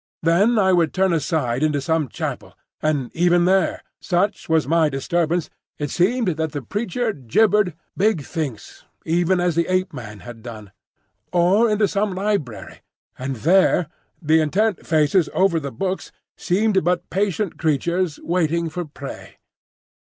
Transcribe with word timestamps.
Then 0.23 0.57
I 0.57 0.73
would 0.73 0.95
turn 0.95 1.13
aside 1.13 1.61
into 1.61 1.79
some 1.79 2.09
chapel,—and 2.09 3.11
even 3.15 3.45
there, 3.45 3.83
such 4.01 4.49
was 4.49 4.67
my 4.67 4.89
disturbance, 4.89 5.47
it 5.77 5.91
seemed 5.91 6.27
that 6.29 6.53
the 6.53 6.63
preacher 6.63 7.13
gibbered 7.13 7.75
"Big 7.95 8.23
Thinks," 8.23 8.83
even 9.05 9.39
as 9.39 9.53
the 9.53 9.67
Ape 9.67 9.93
man 9.93 10.21
had 10.21 10.41
done; 10.41 10.71
or 11.31 11.69
into 11.69 11.87
some 11.87 12.15
library, 12.15 12.81
and 13.19 13.35
there 13.35 13.89
the 14.19 14.41
intent 14.41 14.87
faces 14.87 15.29
over 15.35 15.59
the 15.59 15.71
books 15.71 16.11
seemed 16.35 16.83
but 16.83 17.07
patient 17.11 17.59
creatures 17.59 18.19
waiting 18.23 18.69
for 18.69 18.85
prey. 18.85 19.37